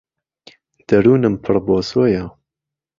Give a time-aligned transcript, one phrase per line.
[0.87, 2.23] دهرونم پڕ بۆسۆیه